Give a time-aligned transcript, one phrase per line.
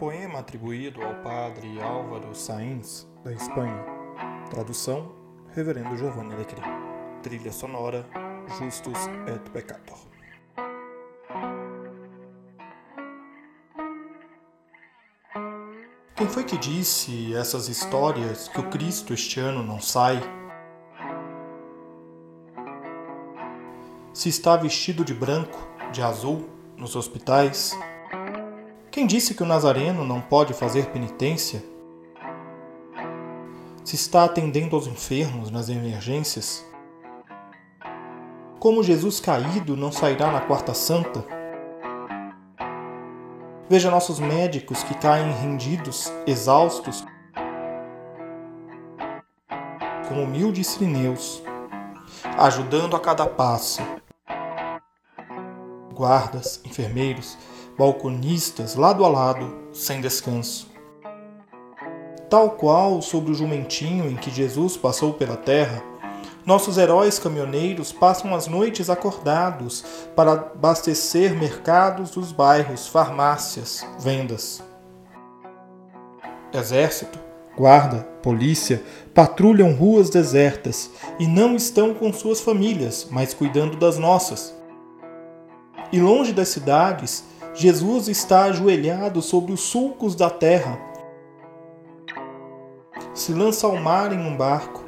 [0.00, 3.84] Poema atribuído ao padre Álvaro Sainz, da Espanha.
[4.48, 5.14] Tradução:
[5.52, 6.62] Reverendo Giovanni Alecrim.
[7.22, 8.06] Trilha sonora:
[8.58, 9.98] Justus et Peccator.
[16.16, 20.18] Quem foi que disse essas histórias que o Cristo este ano não sai?
[24.14, 25.58] Se está vestido de branco,
[25.92, 26.48] de azul,
[26.78, 27.78] nos hospitais,
[29.00, 31.64] quem disse que o Nazareno não pode fazer penitência?
[33.82, 36.62] Se está atendendo aos enfermos nas emergências?
[38.58, 41.24] Como Jesus caído não sairá na Quarta Santa?
[43.70, 47.02] Veja nossos médicos que caem rendidos, exaustos,
[50.08, 51.42] como humildes sirineus,
[52.36, 53.80] ajudando a cada passo.
[56.00, 57.36] Guardas, enfermeiros,
[57.76, 60.66] balconistas lado a lado, sem descanso.
[62.30, 65.82] Tal qual sobre o jumentinho em que Jesus passou pela terra,
[66.46, 69.84] nossos heróis caminhoneiros passam as noites acordados
[70.16, 74.64] para abastecer mercados dos bairros, farmácias, vendas.
[76.50, 77.18] Exército,
[77.54, 84.58] guarda, polícia patrulham ruas desertas e não estão com suas famílias, mas cuidando das nossas.
[85.92, 90.78] E longe das cidades, Jesus está ajoelhado sobre os sulcos da terra.
[93.12, 94.84] Se lança ao mar em um barco.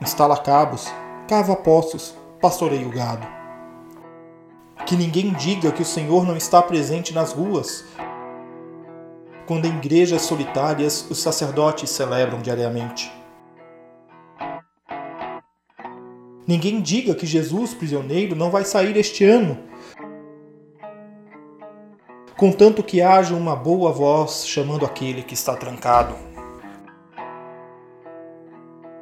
[0.00, 0.92] Instala cabos,
[1.28, 3.26] cava poços, pastoreia o gado.
[4.86, 7.84] Que ninguém diga que o Senhor não está presente nas ruas,
[9.46, 13.19] quando em igrejas solitárias os sacerdotes celebram diariamente.
[16.50, 19.56] Ninguém diga que Jesus, prisioneiro, não vai sair este ano,
[22.36, 26.12] contanto que haja uma boa voz chamando aquele que está trancado.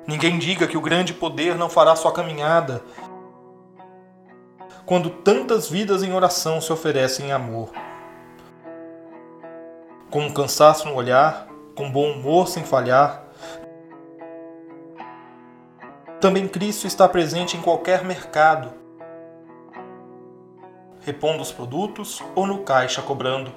[0.07, 2.85] Ninguém diga que o grande poder não fará sua caminhada,
[4.85, 7.73] quando tantas vidas em oração se oferecem em amor.
[10.11, 13.25] Com um cansaço no olhar, com bom humor sem falhar,
[16.21, 18.73] também Cristo está presente em qualquer mercado,
[21.01, 23.53] repondo os produtos ou no caixa cobrando.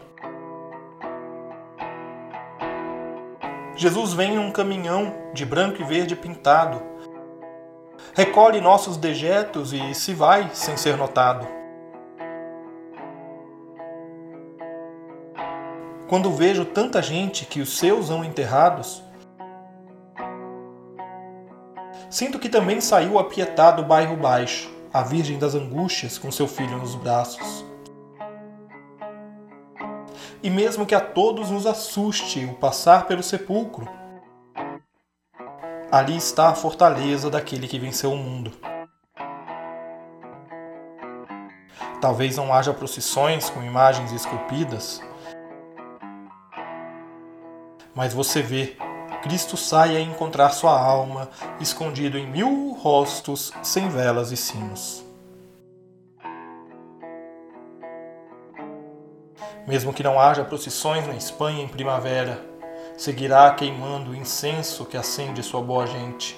[3.75, 6.79] Jesus vem em um caminhão de branco e verde pintado,
[8.13, 11.47] recolhe nossos dejetos e se vai sem ser notado.
[16.07, 19.01] Quando vejo tanta gente que os seus hão enterrados,
[22.11, 26.77] sinto que também saiu apietado o bairro baixo a Virgem das Angústias com seu filho
[26.77, 27.65] nos braços.
[30.43, 33.87] E mesmo que a todos nos assuste o passar pelo sepulcro,
[35.89, 38.51] ali está a fortaleza daquele que venceu o mundo.
[42.01, 45.01] Talvez não haja procissões com imagens esculpidas,
[47.95, 48.75] mas você vê
[49.21, 51.29] Cristo sai a encontrar sua alma,
[51.59, 55.05] escondido em mil rostos, sem velas e sinos.
[59.67, 62.43] Mesmo que não haja procissões na Espanha em primavera,
[62.97, 66.37] seguirá queimando o incenso que acende sua boa gente.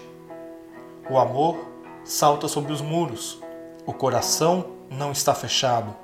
[1.10, 1.58] O amor
[2.04, 3.42] salta sobre os muros,
[3.86, 5.96] o coração não está fechado.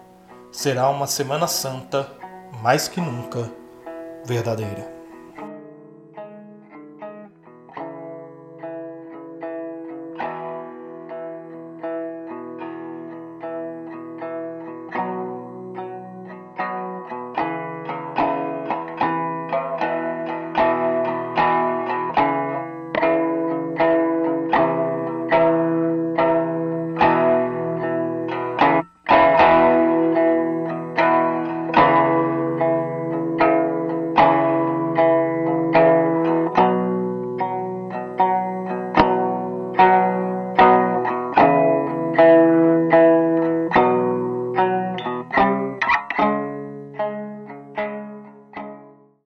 [0.52, 2.10] Será uma Semana Santa,
[2.62, 3.52] mais que nunca,
[4.26, 4.99] verdadeira.